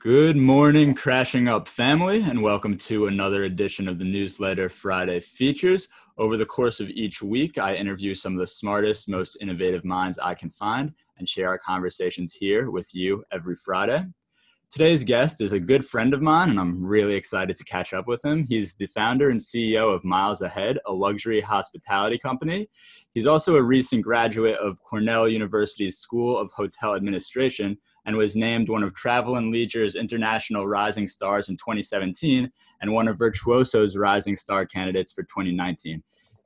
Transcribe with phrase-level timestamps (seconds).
[0.00, 5.88] Good morning, Crashing Up family, and welcome to another edition of the newsletter Friday Features.
[6.16, 10.18] Over the course of each week, I interview some of the smartest, most innovative minds
[10.18, 14.06] I can find and share our conversations here with you every Friday.
[14.70, 18.06] Today's guest is a good friend of mine, and I'm really excited to catch up
[18.06, 18.46] with him.
[18.48, 22.70] He's the founder and CEO of Miles Ahead, a luxury hospitality company.
[23.12, 27.76] He's also a recent graduate of Cornell University's School of Hotel Administration
[28.06, 32.50] and was named one of Travel and Leisure's International Rising Stars in 2017
[32.80, 36.02] and one of Virtuoso's Rising Star candidates for 2019.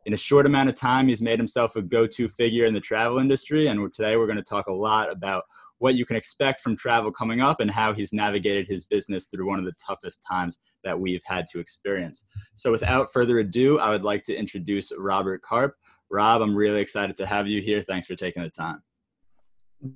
[0.07, 2.81] In a short amount of time, he's made himself a go to figure in the
[2.81, 3.69] travel industry.
[3.69, 5.45] And today we're going to talk a lot about
[5.79, 9.47] what you can expect from travel coming up and how he's navigated his business through
[9.47, 12.25] one of the toughest times that we've had to experience.
[12.55, 15.75] So, without further ado, I would like to introduce Robert Karp.
[16.11, 17.83] Rob, I'm really excited to have you here.
[17.83, 18.83] Thanks for taking the time.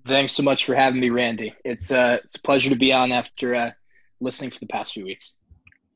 [0.06, 1.54] Thanks so much for having me, Randy.
[1.64, 3.70] It's uh, it's a pleasure to be on after uh,
[4.20, 5.38] listening for the past few weeks.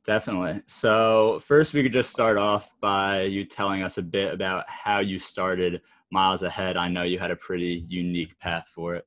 [0.04, 0.62] Definitely.
[0.66, 5.00] So, first, we could just start off by you telling us a bit about how
[5.00, 5.80] you started
[6.10, 6.76] Miles Ahead.
[6.76, 9.06] I know you had a pretty unique path for it.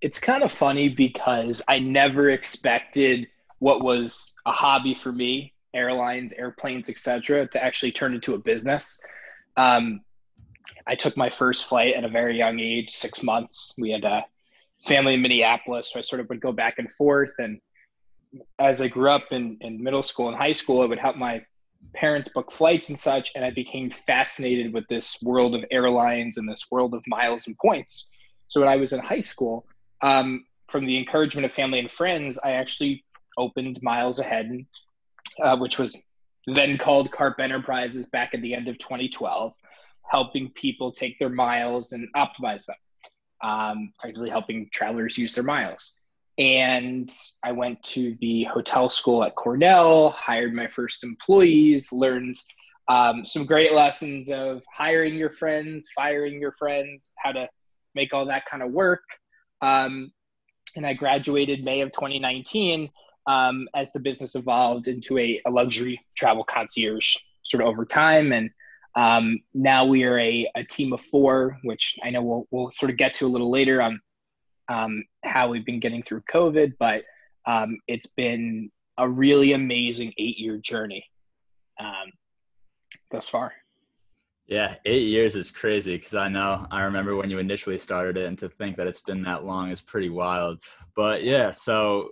[0.00, 6.32] It's kind of funny because I never expected what was a hobby for me, airlines,
[6.34, 8.98] airplanes, etc., to actually turn into a business.
[9.56, 10.00] Um,
[10.86, 13.74] I took my first flight at a very young age, six months.
[13.78, 14.24] We had a
[14.82, 17.32] family in Minneapolis, so I sort of would go back and forth.
[17.38, 17.60] And
[18.58, 21.44] as I grew up in, in middle school and high school, I would help my
[21.94, 23.32] parents book flights and such.
[23.34, 27.56] And I became fascinated with this world of airlines and this world of miles and
[27.58, 28.16] points.
[28.48, 29.66] So when I was in high school,
[30.02, 33.04] um, from the encouragement of family and friends, I actually
[33.36, 34.66] opened Miles Ahead,
[35.42, 36.06] uh, which was
[36.46, 39.54] then called Karp Enterprises back at the end of 2012
[40.10, 42.76] helping people take their miles and optimize them,
[43.42, 45.96] um, effectively helping travelers use their miles.
[46.38, 47.12] And
[47.44, 52.36] I went to the hotel school at Cornell, hired my first employees, learned
[52.88, 57.48] um, some great lessons of hiring your friends, firing your friends, how to
[57.94, 59.02] make all that kind of work.
[59.60, 60.12] Um,
[60.76, 62.90] and I graduated May of 2019
[63.26, 68.32] um, as the business evolved into a, a, luxury travel concierge sort of over time.
[68.32, 68.50] And
[68.94, 72.90] um, now we are a, a team of four, which I know we'll, we'll sort
[72.90, 74.00] of get to a little later on
[74.68, 77.04] um, how we've been getting through COVID, but
[77.46, 81.04] um, it's been a really amazing eight year journey
[81.78, 82.12] um,
[83.10, 83.52] thus far.
[84.46, 88.26] Yeah, eight years is crazy because I know I remember when you initially started it,
[88.26, 90.62] and to think that it's been that long is pretty wild.
[90.96, 92.10] But yeah, so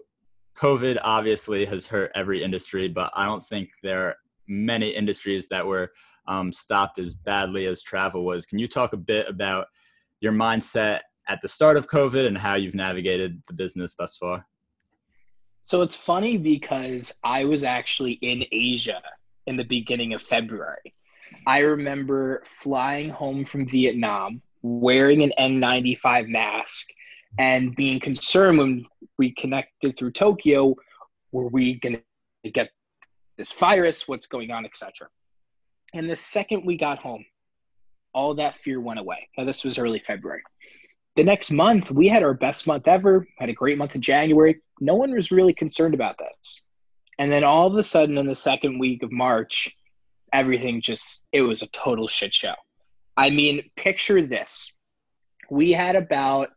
[0.57, 4.17] COVID obviously has hurt every industry, but I don't think there are
[4.47, 5.91] many industries that were
[6.29, 8.47] um, stopped as badly as travel was.
[8.47, 9.67] Can you talk a bit about
[10.21, 14.47] your mindset at the start of COVID and how you've navigated the business thus far?
[15.65, 19.03] So it's funny because I was actually in Asia
[19.47, 20.95] in the beginning of February.
[21.47, 26.87] I remember flying home from Vietnam wearing an N95 mask
[27.39, 28.87] and being concerned when
[29.19, 30.75] we connected through Tokyo
[31.33, 32.01] were we going
[32.45, 32.71] to get
[33.37, 35.09] this virus, what's going on, etc.
[35.95, 37.25] And the second we got home,
[38.13, 39.29] all that fear went away.
[39.37, 40.43] Now, this was early February.
[41.17, 44.59] The next month, we had our best month ever, had a great month in January.
[44.81, 46.65] No one was really concerned about this.
[47.19, 49.77] And then all of a sudden, in the second week of March,
[50.33, 52.55] everything just, it was a total shit show.
[53.17, 54.73] I mean, picture this.
[55.51, 56.51] We had about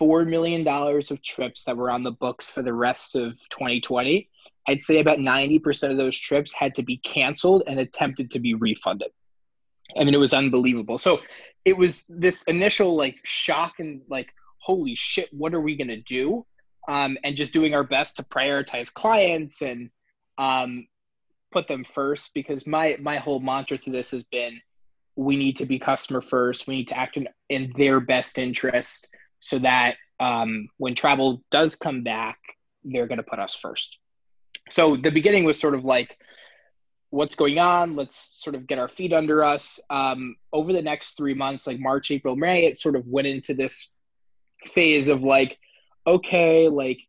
[0.00, 4.30] $4 million of trips that were on the books for the rest of 2020.
[4.68, 8.54] I'd say about 90% of those trips had to be canceled and attempted to be
[8.54, 9.10] refunded.
[9.98, 10.98] I mean, it was unbelievable.
[10.98, 11.20] So
[11.64, 16.00] it was this initial like shock and like, holy shit, what are we going to
[16.00, 16.46] do?
[16.88, 19.90] Um, and just doing our best to prioritize clients and
[20.38, 20.86] um,
[21.52, 24.60] put them first because my my whole mantra to this has been
[25.14, 29.14] we need to be customer first we need to act in, in their best interest
[29.38, 32.38] so that um, when travel does come back
[32.84, 34.00] they're going to put us first
[34.68, 36.18] so the beginning was sort of like
[37.10, 37.94] what's going on?
[37.94, 39.78] Let's sort of get our feet under us.
[39.90, 43.54] Um, over the next three months like march april may it sort of went into
[43.54, 43.96] this
[44.66, 45.58] phase of like
[46.06, 47.00] okay like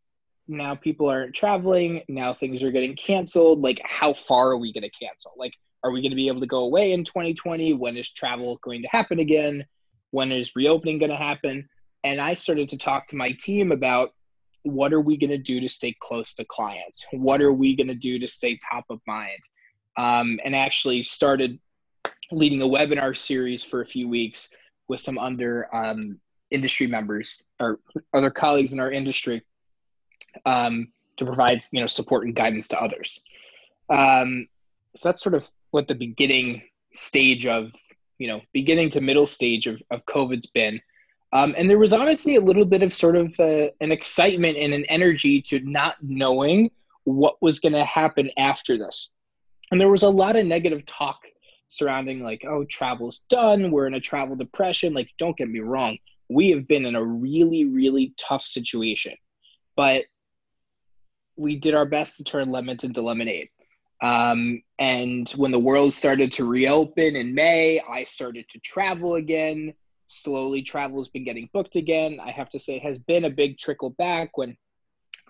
[0.48, 4.82] now people aren't traveling now things are getting canceled like how far are we going
[4.82, 5.32] to cancel?
[5.36, 8.58] Like are we going to be able to go away in 2020 when is travel
[8.62, 9.64] going to happen again?
[10.10, 11.68] When is reopening going to happen?
[12.04, 14.10] And i started to talk to my team about
[14.64, 17.06] what are we going to do to stay close to clients?
[17.12, 19.40] What are we going to do to stay top of mind?
[19.96, 21.60] Um, and actually started
[22.32, 24.54] leading a webinar series for a few weeks
[24.88, 26.20] with some under um,
[26.50, 27.78] industry members or
[28.14, 29.42] other colleagues in our industry
[30.46, 33.22] um, to provide you know support and guidance to others.
[33.90, 34.48] Um,
[34.96, 36.62] so that's sort of what the beginning
[36.94, 37.72] stage of
[38.18, 40.80] you know beginning to middle stage of, of COVID's been.
[41.34, 44.72] Um, and there was honestly a little bit of sort of uh, an excitement and
[44.72, 46.70] an energy to not knowing
[47.02, 49.10] what was going to happen after this.
[49.70, 51.18] And there was a lot of negative talk
[51.68, 53.72] surrounding, like, oh, travel's done.
[53.72, 54.94] We're in a travel depression.
[54.94, 55.98] Like, don't get me wrong.
[56.28, 59.14] We have been in a really, really tough situation.
[59.76, 60.04] But
[61.36, 63.48] we did our best to turn lemons into lemonade.
[64.00, 69.74] Um, and when the world started to reopen in May, I started to travel again
[70.06, 72.18] slowly travel has been getting booked again.
[72.22, 74.56] I have to say, it has been a big trickle back when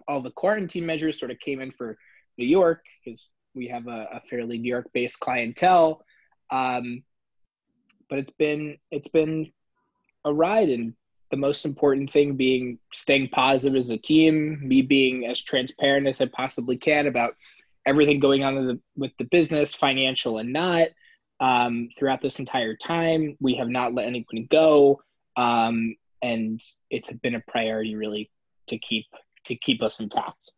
[0.09, 1.97] all the quarantine measures sort of came in for
[2.37, 6.05] New York because we have a, a, fairly New York based clientele.
[6.51, 7.05] Um,
[8.11, 9.53] but it's been it's been
[10.25, 10.95] a ride, and
[11.31, 16.21] the most important thing being staying positive as a team, me being as transparent as
[16.21, 17.35] I possibly can about
[17.87, 20.89] everything going on the, with the business, financial and not
[21.45, 23.37] um, throughout this entire time.
[23.39, 25.03] We have not let anyone go,
[25.37, 26.59] um, and
[26.91, 28.31] it's been a priority really
[28.69, 29.05] to keep
[29.45, 30.53] to keep us intact.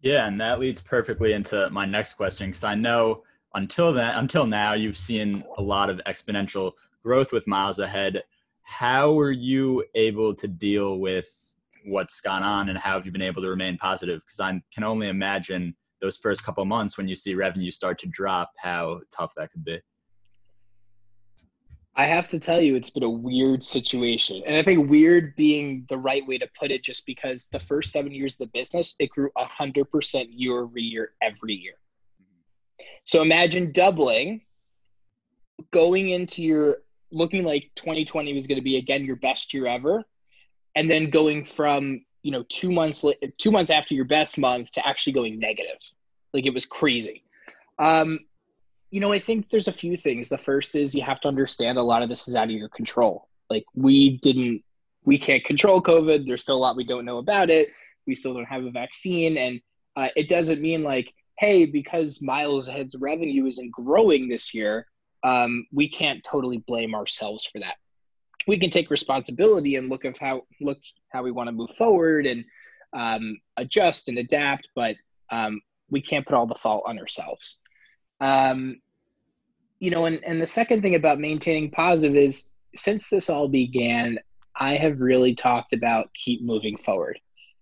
[0.00, 3.22] Yeah, and that leads perfectly into my next question because I know
[3.54, 6.72] until then, until now, you've seen a lot of exponential
[7.02, 8.22] growth with Miles Ahead.
[8.62, 11.28] How were you able to deal with
[11.84, 14.22] what's gone on, and how have you been able to remain positive?
[14.24, 18.06] Because I can only imagine those first couple months when you see revenue start to
[18.06, 19.80] drop, how tough that could be.
[21.98, 24.40] I have to tell you, it's been a weird situation.
[24.46, 27.90] And I think weird being the right way to put it, just because the first
[27.90, 31.74] seven years of the business, it grew 100% year over year every year.
[33.02, 34.42] So imagine doubling,
[35.72, 36.76] going into your
[37.10, 40.04] looking like 2020 was going to be again your best year ever,
[40.76, 43.04] and then going from you know two months
[43.38, 45.78] two months after your best month to actually going negative
[46.34, 47.22] like it was crazy
[47.78, 48.18] um
[48.90, 50.28] you know i think there's a few things.
[50.28, 52.68] The first is you have to understand a lot of this is out of your
[52.68, 53.28] control.
[53.50, 54.62] Like we didn't
[55.04, 56.26] we can't control covid.
[56.26, 57.68] There's still a lot we don't know about it.
[58.06, 59.36] We still don't have a vaccine.
[59.36, 59.60] And
[59.96, 64.86] uh, it doesn't mean like hey because miles ahead's revenue isn't growing this year
[65.22, 67.76] um, we can't totally blame ourselves for that.
[68.46, 70.78] We can take responsibility and look of how look
[71.10, 72.44] how we want to move forward and
[72.92, 74.96] um, adjust and adapt, but
[75.30, 77.58] um, we can't put all the fault on ourselves.
[78.20, 78.80] Um,
[79.80, 84.18] you know, and, and the second thing about maintaining positive is since this all began,
[84.56, 87.20] I have really talked about keep moving forward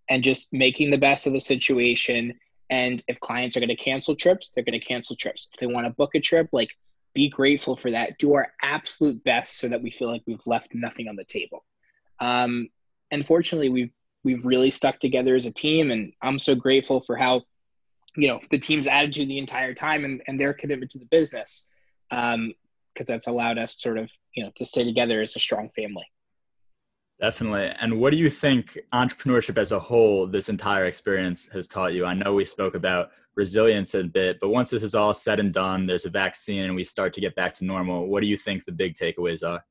[0.08, 2.34] and just making the best of the situation.
[2.70, 5.48] And if clients are going to cancel trips, they're going to cancel trips.
[5.52, 6.70] If they want to book a trip, like
[7.14, 10.74] be grateful for that, do our absolute best so that we feel like we've left
[10.74, 11.64] nothing on the table.
[12.20, 12.68] Um,
[13.10, 13.90] and fortunately, we've
[14.24, 17.42] we've really stuck together as a team, and I'm so grateful for how
[18.16, 21.70] you know the team's attitude the entire time and, and their commitment to the business
[22.10, 22.54] because um,
[23.06, 26.06] that's allowed us sort of you know to stay together as a strong family.
[27.20, 27.72] Definitely.
[27.80, 32.04] And what do you think entrepreneurship as a whole, this entire experience has taught you?
[32.04, 35.52] I know we spoke about resilience a bit, but once this is all said and
[35.52, 38.08] done, there's a vaccine and we start to get back to normal.
[38.08, 39.64] What do you think the big takeaways are?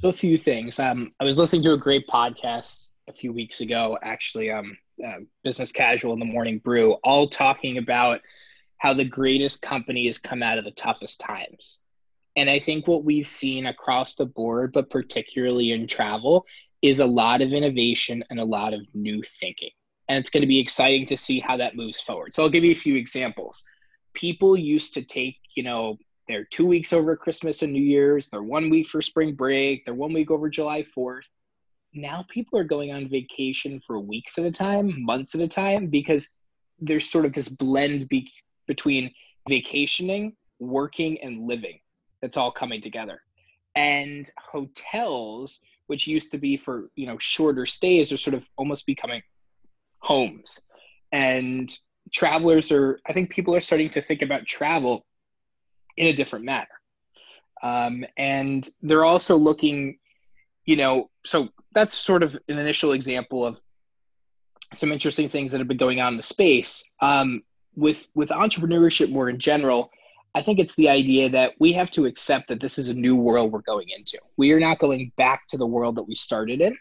[0.00, 0.78] So a few things.
[0.78, 5.20] Um, I was listening to a great podcast a few weeks ago, actually, um, uh,
[5.44, 8.20] Business Casual in the Morning Brew, all talking about
[8.78, 11.80] how the greatest companies come out of the toughest times.
[12.36, 16.46] And I think what we've seen across the board, but particularly in travel,
[16.82, 19.70] is a lot of innovation and a lot of new thinking.
[20.08, 22.34] And it's going to be exciting to see how that moves forward.
[22.34, 23.62] So I'll give you a few examples.
[24.14, 28.42] People used to take, you know, their two weeks over Christmas and New Year's, their
[28.42, 31.28] one week for spring break, their one week over July 4th.
[31.92, 35.86] Now people are going on vacation for weeks at a time, months at a time,
[35.88, 36.36] because
[36.78, 38.30] there's sort of this blend be-
[38.66, 39.12] between
[39.48, 41.80] vacationing, working, and living
[42.22, 43.22] that's all coming together.
[43.74, 48.86] And hotels, which used to be for you know shorter stays, are sort of almost
[48.86, 49.22] becoming
[49.98, 50.60] homes.
[51.12, 51.70] And
[52.12, 55.06] travelers are, I think people are starting to think about travel
[55.96, 56.66] in a different manner.
[57.62, 59.98] Um, and they're also looking,
[60.64, 63.60] you know, so that's sort of an initial example of
[64.74, 66.92] some interesting things that have been going on in the space.
[67.00, 67.42] Um,
[67.76, 69.90] with with entrepreneurship more in general,
[70.34, 73.16] I think it's the idea that we have to accept that this is a new
[73.16, 74.18] world we're going into.
[74.36, 76.76] We are not going back to the world that we started in.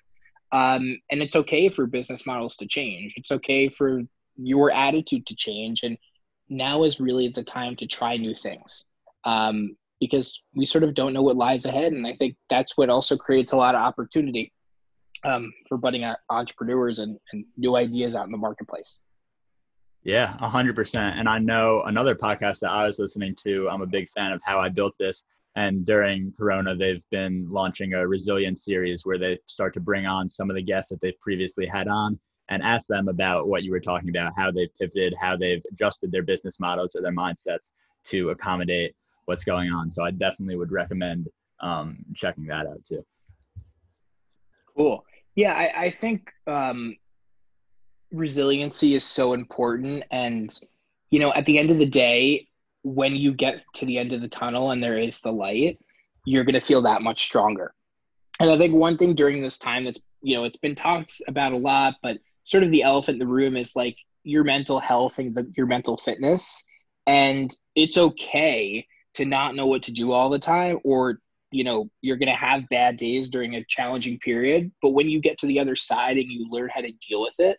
[0.51, 3.13] Um, and it's okay for business models to change.
[3.15, 4.01] It's okay for
[4.37, 5.83] your attitude to change.
[5.83, 5.97] And
[6.49, 8.85] now is really the time to try new things
[9.25, 11.93] um, because we sort of don't know what lies ahead.
[11.93, 14.51] And I think that's what also creates a lot of opportunity.
[15.23, 19.01] Um, for budding entrepreneurs and, and new ideas out in the marketplace.
[20.03, 20.97] Yeah, 100%.
[20.97, 24.41] And I know another podcast that I was listening to, I'm a big fan of
[24.43, 25.23] How I Built This.
[25.55, 30.29] And during Corona, they've been launching a resilience series where they start to bring on
[30.29, 32.17] some of the guests that they've previously had on
[32.49, 36.11] and ask them about what you were talking about, how they've pivoted, how they've adjusted
[36.11, 37.71] their business models or their mindsets
[38.05, 38.95] to accommodate
[39.25, 39.89] what's going on.
[39.89, 41.27] So I definitely would recommend
[41.59, 43.05] um, checking that out too.
[44.75, 45.03] Cool.
[45.39, 46.97] Yeah, I, I think um,
[48.11, 50.03] resiliency is so important.
[50.11, 50.53] And,
[51.11, 52.49] you know, at the end of the day,
[52.83, 55.79] when you get to the end of the tunnel and there is the light,
[56.25, 57.73] you're going to feel that much stronger.
[58.41, 61.53] And I think one thing during this time that's, you know, it's been talked about
[61.53, 65.19] a lot, but sort of the elephant in the room is like your mental health
[65.19, 66.69] and the, your mental fitness.
[67.07, 71.89] And it's okay to not know what to do all the time or you know
[72.01, 75.47] you're going to have bad days during a challenging period but when you get to
[75.47, 77.57] the other side and you learn how to deal with it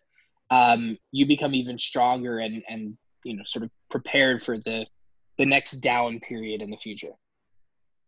[0.50, 4.86] um, you become even stronger and and you know sort of prepared for the
[5.38, 7.12] the next down period in the future.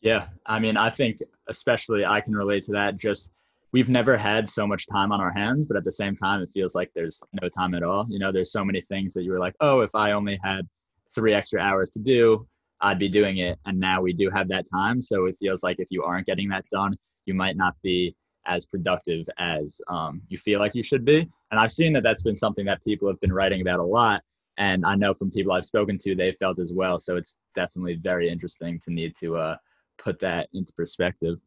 [0.01, 2.97] Yeah i mean i think especially i can relate to that.
[2.97, 3.31] Just
[3.73, 6.51] we've never had so much time on our hands but at the same time it
[6.53, 8.07] feels like there's no time at all.
[8.09, 10.67] You know there's so many things that you were like oh if i only had
[11.15, 12.47] three extra hours to do
[12.83, 15.79] i'd be doing it and now we do have that time so it feels like
[15.79, 16.95] if you aren't getting that done
[17.27, 18.15] you might not be
[18.47, 21.29] as productive as um, you feel like you should be.
[21.51, 24.23] And I've seen that that's been something that people have been writing about a lot.
[24.59, 26.99] And I know from people I've spoken to, they felt as well.
[26.99, 29.57] So it's definitely very interesting to need to uh,
[29.99, 31.39] put that into perspective.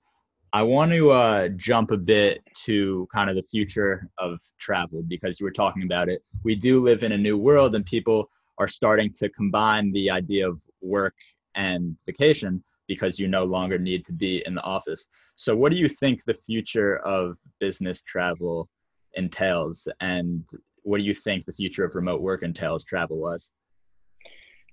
[0.53, 5.39] I want to uh, jump a bit to kind of the future of travel because
[5.39, 6.23] you were talking about it.
[6.43, 10.47] We do live in a new world, and people are starting to combine the idea
[10.47, 11.15] of work
[11.55, 15.05] and vacation because you no longer need to be in the office.
[15.35, 18.69] So, what do you think the future of business travel
[19.13, 20.43] entails, and
[20.83, 23.51] what do you think the future of remote work entails travel wise?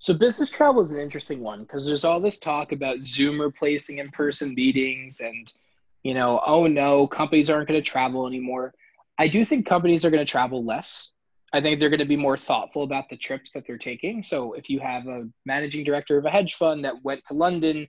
[0.00, 3.98] So, business travel is an interesting one because there's all this talk about Zoom replacing
[3.98, 5.52] in person meetings, and
[6.02, 8.74] you know, oh no, companies aren't going to travel anymore.
[9.18, 11.14] I do think companies are going to travel less.
[11.52, 14.22] I think they're going to be more thoughtful about the trips that they're taking.
[14.22, 17.86] So if you have a managing director of a hedge fund that went to London,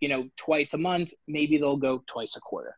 [0.00, 2.76] you know, twice a month, maybe they'll go twice a quarter.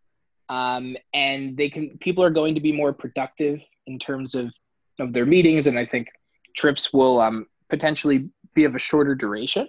[0.49, 4.55] Um, and they can people are going to be more productive in terms of
[4.99, 6.09] of their meetings, and I think
[6.57, 9.69] trips will um, potentially be of a shorter duration.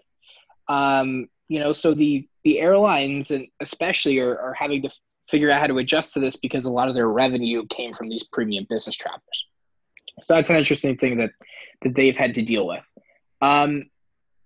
[0.68, 4.90] Um, you know, so the the airlines and especially are, are having to
[5.28, 8.10] figure out how to adjust to this because a lot of their revenue came from
[8.10, 9.46] these premium business travelers.
[10.20, 11.32] So that's an interesting thing that
[11.82, 12.86] that they've had to deal with.
[13.42, 13.84] Um,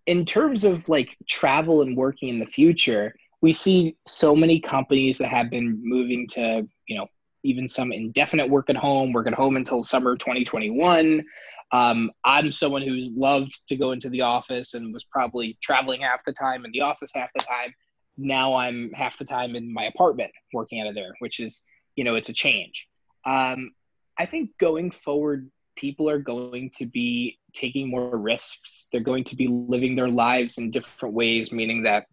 [0.08, 5.18] in terms of like travel and working in the future, we see so many companies
[5.20, 7.08] that have been moving to you know
[7.44, 11.24] even some indefinite work at home, work at home until summer 2021.
[11.72, 16.24] Um, I'm someone who's loved to go into the office and was probably traveling half
[16.26, 17.74] the time in the office half the time.
[18.18, 21.64] Now I'm half the time in my apartment working out of there, which is,
[21.96, 22.88] you know, it's a change.
[23.26, 23.72] Um,
[24.20, 28.88] I think going forward, people are going to be taking more risks.
[28.92, 32.06] They're going to be living their lives in different ways, meaning that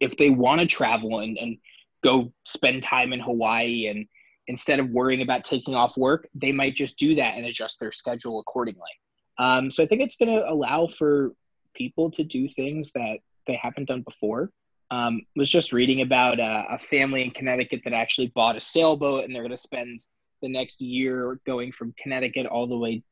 [0.00, 1.58] if they want to travel and, and
[2.02, 4.06] go spend time in Hawaii and
[4.46, 7.92] instead of worrying about taking off work, they might just do that and adjust their
[7.92, 8.90] schedule accordingly.
[9.38, 11.32] Um, so I think it's going to allow for
[11.74, 14.50] people to do things that they haven't done before.
[14.90, 19.24] Um, was just reading about a, a family in Connecticut that actually bought a sailboat
[19.24, 20.00] and they're going to spend
[20.42, 23.02] the next year going from Connecticut all the way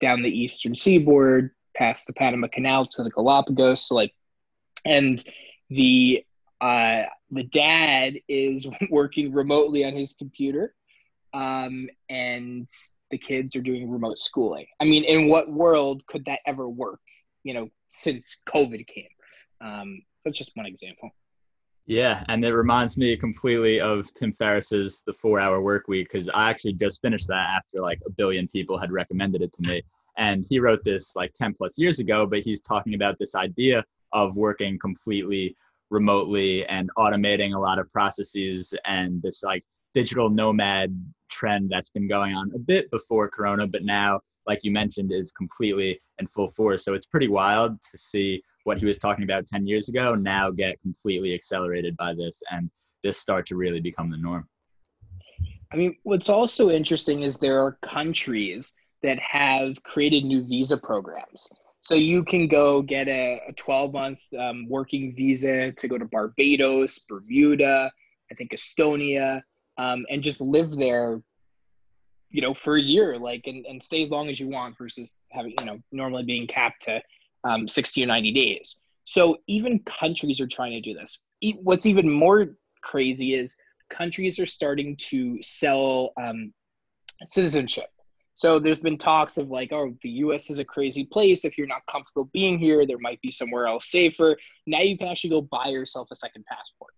[0.00, 3.88] down the eastern seaboard past the Panama Canal to the Galapagos.
[3.88, 4.12] So like,
[4.84, 5.22] and
[5.70, 6.24] the
[6.60, 10.74] uh, the dad is working remotely on his computer,
[11.34, 12.68] um, and
[13.10, 14.66] the kids are doing remote schooling.
[14.80, 17.00] I mean, in what world could that ever work?
[17.44, 19.08] You know, since COVID came.
[19.60, 21.10] Um, that's just one example.
[21.86, 26.28] Yeah, and it reminds me completely of Tim Ferriss's The Four Hour Work Week because
[26.28, 29.82] I actually just finished that after like a billion people had recommended it to me.
[30.18, 33.84] And he wrote this like 10 plus years ago, but he's talking about this idea
[34.12, 35.54] of working completely
[35.90, 39.64] remotely and automating a lot of processes and this like
[39.94, 40.92] digital nomad
[41.30, 45.30] trend that's been going on a bit before Corona, but now, like you mentioned, is
[45.32, 46.84] completely in full force.
[46.84, 50.50] So it's pretty wild to see what he was talking about 10 years ago now
[50.50, 52.68] get completely accelerated by this and
[53.04, 54.48] this start to really become the norm.
[55.72, 61.48] I mean, what's also interesting is there are countries that have created new visa programs.
[61.80, 66.04] So you can go get a, a 12 month um, working visa to go to
[66.04, 67.92] Barbados, Bermuda,
[68.32, 69.42] I think Estonia,
[69.78, 71.22] um, and just live there
[72.30, 75.18] you know, for a year, like, and, and stay as long as you want versus
[75.30, 77.00] having, you know, normally being capped to
[77.48, 78.76] um, 60 or 90 days.
[79.04, 81.22] So even countries are trying to do this.
[81.62, 83.56] What's even more crazy is
[83.88, 86.52] countries are starting to sell um,
[87.24, 87.86] citizenship.
[88.34, 90.50] So there's been talks of like, oh, the U.S.
[90.50, 91.44] is a crazy place.
[91.44, 94.36] If you're not comfortable being here, there might be somewhere else safer.
[94.66, 96.92] Now you can actually go buy yourself a second passport.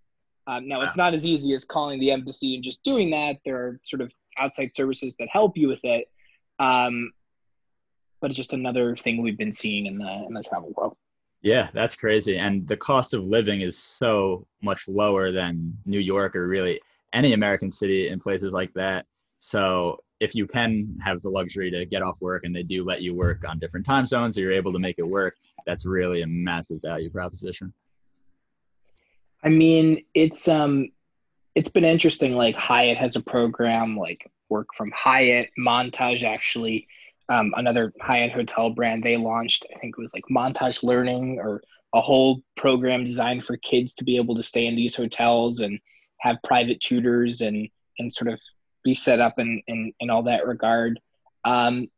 [0.48, 0.84] Um, now wow.
[0.84, 3.36] it's not as easy as calling the embassy and just doing that.
[3.44, 6.10] There are sort of outside services that help you with it.
[6.58, 7.12] Um,
[8.20, 10.96] but it's just another thing we've been seeing in the in the travel world.
[11.40, 12.36] Yeah, that's crazy.
[12.38, 16.80] And the cost of living is so much lower than New York or really
[17.12, 19.06] any American city in places like that.
[19.38, 23.02] So if you can have the luxury to get off work and they do let
[23.02, 26.22] you work on different time zones or you're able to make it work, that's really
[26.22, 27.72] a massive value proposition.
[29.44, 30.90] I mean, it's um
[31.54, 32.32] it's been interesting.
[32.32, 36.88] Like Hyatt has a program like work from Hyatt, Montage actually,
[37.28, 41.62] um, another Hyatt hotel brand, they launched, I think it was like Montage Learning or
[41.94, 45.78] a whole program designed for kids to be able to stay in these hotels and
[46.20, 47.68] have private tutors and
[47.98, 48.40] and sort of
[48.84, 51.00] be set up in in, in all that regard.
[51.44, 51.88] Um,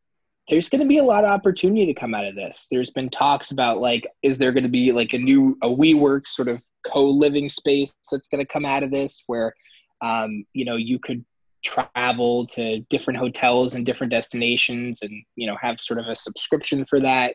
[0.48, 2.66] there's going to be a lot of opportunity to come out of this.
[2.70, 6.26] There's been talks about like, is there going to be like a new a WeWork
[6.26, 9.54] sort of co-living space that's going to come out of this, where
[10.02, 11.24] um, you know you could
[11.62, 16.84] travel to different hotels and different destinations, and you know have sort of a subscription
[16.84, 17.34] for that.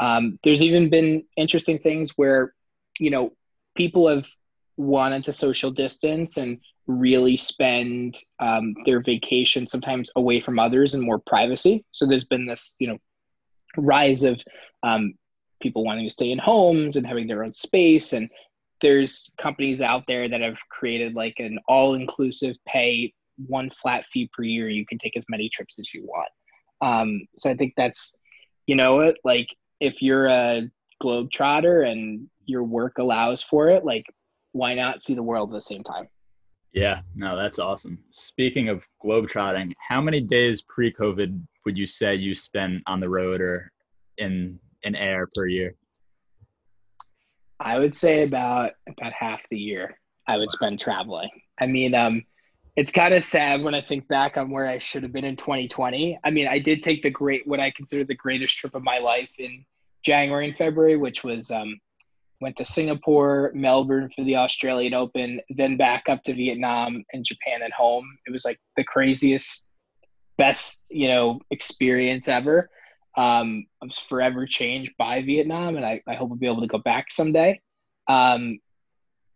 [0.00, 2.54] Um, there's even been interesting things where
[2.98, 3.32] you know
[3.74, 4.26] people have
[4.76, 11.02] wanted to social distance and really spend um, their vacation sometimes away from others and
[11.02, 11.84] more privacy.
[11.92, 12.98] So there's been this, you know,
[13.76, 14.42] rise of
[14.82, 15.14] um,
[15.62, 18.12] people wanting to stay in homes and having their own space.
[18.12, 18.28] And
[18.82, 23.14] there's companies out there that have created like an all-inclusive pay
[23.46, 24.68] one flat fee per year.
[24.68, 26.28] You can take as many trips as you want.
[26.80, 28.16] Um, so I think that's,
[28.66, 29.48] you know, it like
[29.80, 30.68] if you're a
[31.00, 34.04] globe trotter and your work allows for it, like
[34.52, 36.08] why not see the world at the same time?
[36.72, 37.98] Yeah, no, that's awesome.
[38.10, 43.40] Speaking of globetrotting, how many days pre-COVID would you say you spent on the road
[43.40, 43.70] or
[44.18, 45.76] in in air per year?
[47.60, 50.66] I would say about about half the year I would wow.
[50.66, 51.30] spend traveling.
[51.60, 52.22] I mean, um,
[52.76, 55.36] it's kind of sad when I think back on where I should have been in
[55.36, 56.18] 2020.
[56.24, 58.98] I mean, I did take the great what I consider the greatest trip of my
[58.98, 59.64] life in
[60.04, 61.78] January and February, which was um,
[62.40, 67.62] went to Singapore, Melbourne for the Australian Open, then back up to Vietnam and Japan
[67.62, 68.06] and home.
[68.26, 69.70] It was like the craziest,
[70.36, 72.70] best, you know, experience ever.
[73.16, 76.66] Um, I was forever changed by Vietnam, and I, I hope I'll be able to
[76.66, 77.60] go back someday.
[78.08, 78.58] Um,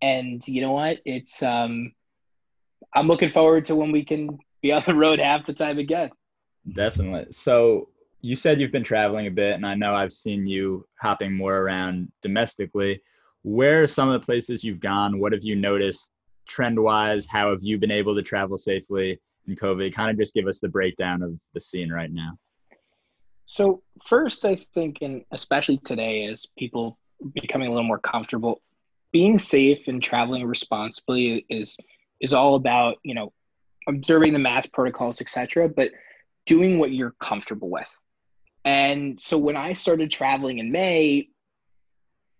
[0.03, 0.99] and you know what?
[1.05, 1.93] It's um,
[2.95, 6.11] I'm looking forward to when we can be on the road half the time again.
[6.73, 7.27] Definitely.
[7.33, 7.89] So
[8.21, 11.57] you said you've been traveling a bit, and I know I've seen you hopping more
[11.57, 13.01] around domestically.
[13.43, 15.21] Where are some of the places you've gone?
[15.21, 16.11] What have you noticed
[16.49, 17.27] trend wise?
[17.27, 19.95] How have you been able to travel safely in COVID?
[19.95, 22.33] Kind of just give us the breakdown of the scene right now.
[23.47, 26.99] So, first, I think, and especially today, as people
[27.35, 28.61] becoming a little more comfortable,
[29.13, 31.79] being safe and traveling responsibly is
[32.21, 33.33] is all about you know
[33.87, 35.69] observing the mask protocols, etc.
[35.69, 35.91] But
[36.47, 37.91] doing what you're comfortable with.
[38.65, 41.29] And so when I started traveling in May,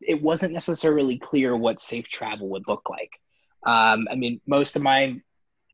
[0.01, 3.11] it wasn't necessarily clear what safe travel would look like.
[3.67, 5.21] Um, I mean, most of my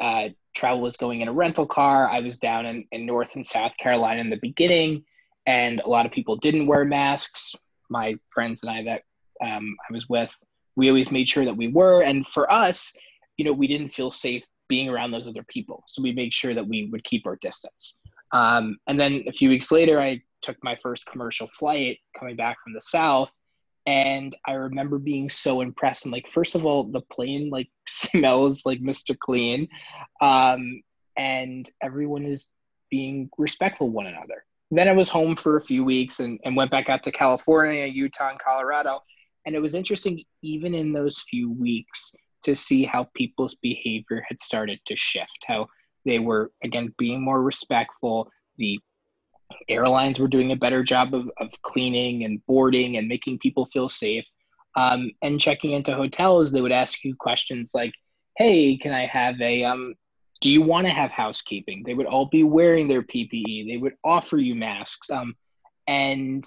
[0.00, 2.08] uh, travel was going in a rental car.
[2.08, 5.04] I was down in, in North and South Carolina in the beginning,
[5.46, 7.54] and a lot of people didn't wear masks.
[7.90, 9.02] My friends and I that
[9.44, 10.34] um, I was with,
[10.76, 12.02] we always made sure that we were.
[12.02, 12.96] And for us,
[13.36, 15.84] you know, we didn't feel safe being around those other people.
[15.86, 18.00] So we made sure that we would keep our distance.
[18.32, 22.56] Um, and then a few weeks later, I took my first commercial flight coming back
[22.62, 23.32] from the south.
[23.86, 26.06] And i remember being so impressed.
[26.06, 29.68] And like first of all the plane like smells like mr clean.
[30.20, 30.82] Um,
[31.16, 32.48] and everyone is
[32.90, 34.44] being respectful one another.
[34.70, 37.86] Then i was home for a few weeks and, and went back out to california
[37.86, 39.00] utah and colorado.
[39.46, 44.40] And it was interesting even in those few weeks to see how people's behavior had
[44.40, 45.66] started to shift how
[46.04, 48.78] they were again being more respectful the
[49.68, 53.88] airlines were doing a better job of, of cleaning and boarding and making people feel
[53.88, 54.26] safe.
[54.76, 57.92] Um, and checking into hotels, they would ask you questions like,
[58.36, 59.94] "Hey, can I have a um,
[60.40, 63.68] do you want to have housekeeping?" They would all be wearing their PPE.
[63.68, 65.36] They would offer you masks, um,
[65.86, 66.44] and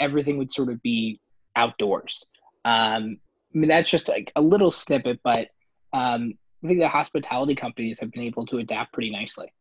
[0.00, 1.20] everything would sort of be
[1.56, 2.24] outdoors.
[2.64, 3.18] Um,
[3.58, 5.48] mean, that's just like a little snippet, but
[5.92, 9.52] um, I think the hospitality companies have been able to adapt pretty nicely.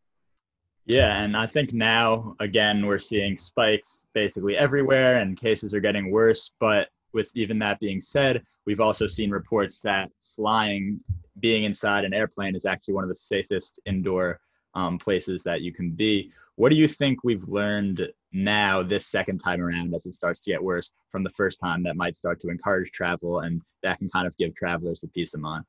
[0.86, 6.12] Yeah, and I think now again we're seeing spikes basically everywhere, and cases are getting
[6.12, 6.52] worse.
[6.60, 11.00] But with even that being said, we've also seen reports that flying,
[11.40, 14.40] being inside an airplane, is actually one of the safest indoor
[14.76, 16.32] um, places that you can be.
[16.56, 20.52] What do you think we've learned now, this second time around, as it starts to
[20.52, 24.10] get worse from the first time, that might start to encourage travel and that can
[24.10, 25.64] kind of give travelers the peace of mind?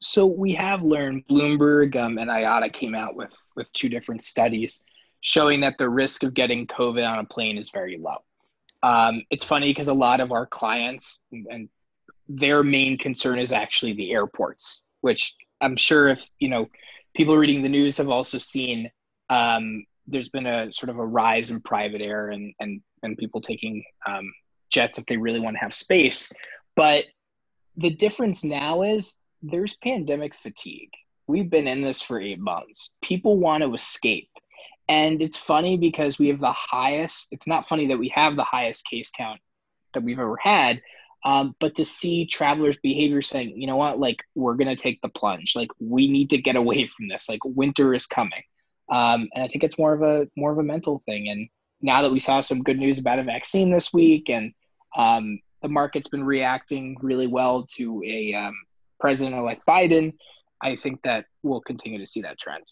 [0.00, 4.84] So we have learned Bloomberg um, and IATA came out with with two different studies
[5.20, 8.18] showing that the risk of getting COVID on a plane is very low.
[8.84, 11.68] Um, it's funny because a lot of our clients and
[12.28, 16.68] their main concern is actually the airports, which I'm sure if you know
[17.16, 18.90] people reading the news have also seen.
[19.30, 23.40] Um, there's been a sort of a rise in private air and and and people
[23.40, 24.32] taking um,
[24.70, 26.32] jets if they really want to have space,
[26.74, 27.04] but
[27.76, 30.90] the difference now is there's pandemic fatigue.
[31.28, 32.94] We've been in this for eight months.
[33.02, 34.30] People want to escape.
[34.88, 38.44] And it's funny because we have the highest, it's not funny that we have the
[38.44, 39.38] highest case count
[39.92, 40.80] that we've ever had.
[41.24, 45.00] Um, but to see travelers' behavior saying, you know what, like we're going to take
[45.02, 48.42] the plunge, like we need to get away from this, like winter is coming.
[48.90, 51.28] Um, and I think it's more of a more of a mental thing.
[51.28, 51.48] And
[51.80, 54.52] now that we saw some good news about a vaccine this week, and
[54.96, 58.54] um, the market's been reacting really well to a um,
[59.00, 60.12] president-elect Biden,
[60.62, 62.64] I think that we'll continue to see that trend.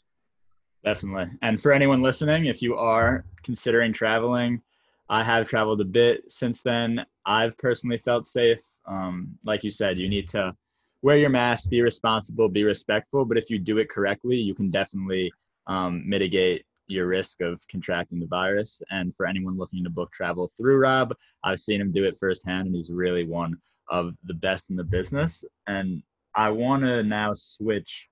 [0.85, 1.27] Definitely.
[1.43, 4.61] And for anyone listening, if you are considering traveling,
[5.09, 7.05] I have traveled a bit since then.
[7.25, 8.59] I've personally felt safe.
[8.87, 10.55] Um, like you said, you need to
[11.03, 13.25] wear your mask, be responsible, be respectful.
[13.25, 15.33] But if you do it correctly, you can definitely
[15.67, 18.81] um, mitigate your risk of contracting the virus.
[18.91, 22.67] And for anyone looking to book travel through Rob, I've seen him do it firsthand,
[22.67, 23.57] and he's really one
[23.89, 25.45] of the best in the business.
[25.67, 26.03] And
[26.35, 28.09] I want to now switch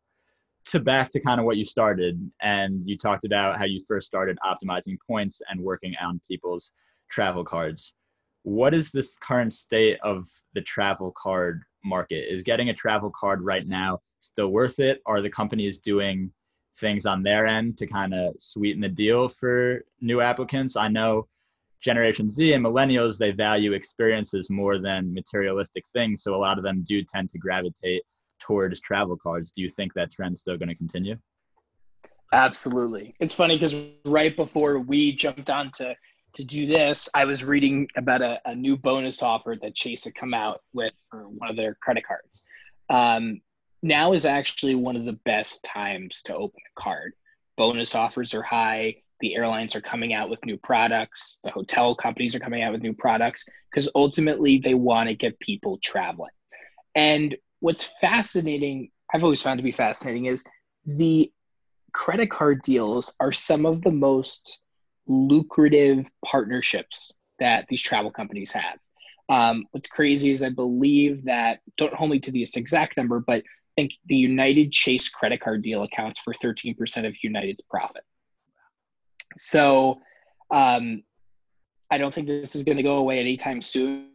[0.66, 2.18] to back to kind of what you started.
[2.42, 6.72] And you talked about how you first started optimizing points and working on people's
[7.10, 7.92] travel cards.
[8.42, 12.32] What is this current state of the travel card market?
[12.32, 15.00] Is getting a travel card right now still worth it?
[15.06, 16.32] Are the companies doing
[16.78, 20.76] things on their end to kind of sweeten the deal for new applicants?
[20.76, 21.28] I know
[21.80, 26.22] Generation Z and millennials, they value experiences more than materialistic things.
[26.22, 28.02] So a lot of them do tend to gravitate
[28.40, 29.50] towards travel cards.
[29.50, 31.16] Do you think that trend's still going to continue?
[32.32, 33.14] Absolutely.
[33.20, 35.94] It's funny because right before we jumped on to,
[36.32, 40.14] to do this, I was reading about a, a new bonus offer that Chase had
[40.14, 42.46] come out with for one of their credit cards.
[42.90, 43.40] Um,
[43.84, 47.12] now is actually one of the best times to open a card.
[47.58, 48.96] Bonus offers are high.
[49.20, 51.38] The airlines are coming out with new products.
[51.44, 55.38] The hotel companies are coming out with new products because ultimately they want to get
[55.38, 56.32] people traveling.
[56.94, 60.44] And what's fascinating, I've always found to be fascinating, is
[60.86, 61.30] the
[61.92, 64.62] credit card deals are some of the most
[65.06, 68.78] lucrative partnerships that these travel companies have.
[69.28, 73.42] Um, what's crazy is I believe that, don't hold me to this exact number, but
[73.76, 78.02] think the United Chase credit card deal accounts for 13% of United's profit.
[79.38, 80.00] So
[80.50, 81.02] um,
[81.90, 84.10] I don't think this is going to go away anytime soon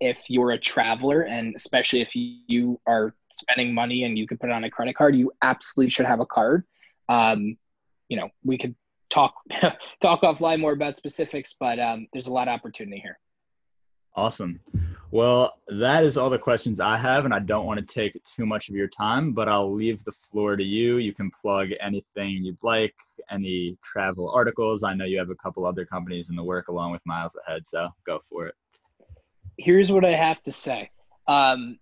[0.00, 4.50] if you're a traveler and especially if you are spending money and you can put
[4.50, 6.64] it on a credit card, you absolutely should have a card.
[7.08, 7.56] Um,
[8.08, 8.74] you know, we could
[9.10, 9.34] talk
[10.00, 13.18] talk offline more about specifics, but um, there's a lot of opportunity here.
[14.14, 14.60] Awesome.
[15.16, 18.44] Well, that is all the questions I have, and I don't want to take too
[18.44, 20.98] much of your time, but I'll leave the floor to you.
[20.98, 22.94] You can plug anything you'd like,
[23.30, 24.82] any travel articles.
[24.82, 27.66] I know you have a couple other companies in the work along with Miles Ahead,
[27.66, 28.54] so go for it
[29.58, 30.90] here's what I have to say.
[31.28, 31.78] Um,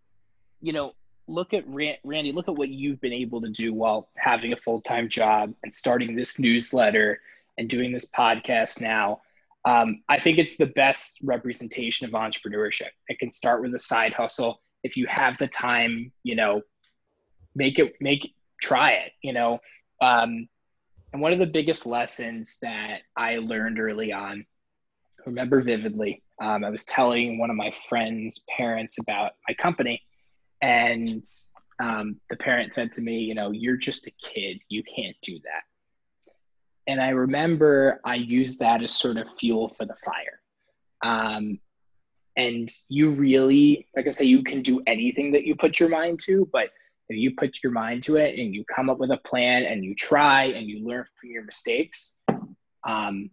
[0.60, 0.92] you know,
[1.26, 4.80] look at Randy, look at what you've been able to do while having a full
[4.80, 7.20] time job and starting this newsletter
[7.58, 9.20] and doing this podcast now.
[9.64, 12.90] Um, I think it's the best representation of entrepreneurship.
[13.08, 14.60] It can start with a side hustle.
[14.82, 16.60] If you have the time, you know,
[17.54, 19.60] make it, make, try it, you know.
[20.02, 20.48] Um,
[21.12, 24.44] and one of the biggest lessons that I learned early on,
[25.24, 30.02] remember vividly, um, I was telling one of my friends' parents about my company,
[30.60, 31.24] and
[31.80, 34.58] um, the parent said to me, You know, you're just a kid.
[34.68, 35.62] You can't do that.
[36.86, 40.40] And I remember I used that as sort of fuel for the fire.
[41.02, 41.58] Um,
[42.36, 46.20] and you really, like I say, you can do anything that you put your mind
[46.24, 46.70] to, but
[47.08, 49.84] if you put your mind to it and you come up with a plan and
[49.84, 52.18] you try and you learn from your mistakes,
[52.86, 53.30] um,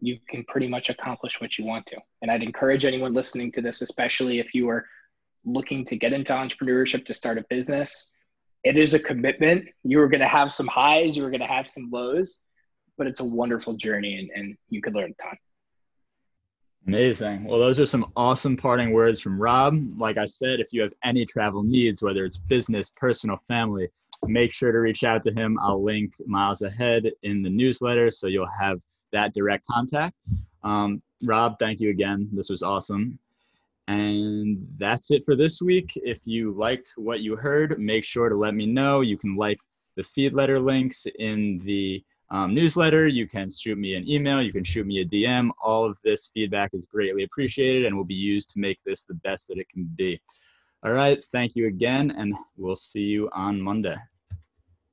[0.00, 1.96] you can pretty much accomplish what you want to.
[2.22, 4.86] And I'd encourage anyone listening to this, especially if you are
[5.44, 8.14] looking to get into entrepreneurship to start a business,
[8.64, 9.66] it is a commitment.
[9.84, 12.42] You're going to have some highs, you're going to have some lows,
[13.00, 15.34] but it's a wonderful journey and, and you can learn a ton.
[16.86, 17.44] Amazing.
[17.44, 19.98] Well, those are some awesome parting words from Rob.
[19.98, 23.88] Like I said, if you have any travel needs, whether it's business, personal, family,
[24.26, 25.58] make sure to reach out to him.
[25.62, 28.78] I'll link miles ahead in the newsletter so you'll have
[29.12, 30.14] that direct contact.
[30.62, 32.28] Um, Rob, thank you again.
[32.34, 33.18] This was awesome.
[33.88, 35.90] And that's it for this week.
[35.96, 39.00] If you liked what you heard, make sure to let me know.
[39.00, 39.58] You can like
[39.96, 43.08] the feed letter links in the um, newsletter.
[43.08, 44.40] You can shoot me an email.
[44.42, 45.50] You can shoot me a DM.
[45.62, 49.14] All of this feedback is greatly appreciated and will be used to make this the
[49.14, 50.20] best that it can be.
[50.82, 51.22] All right.
[51.26, 53.96] Thank you again, and we'll see you on Monday.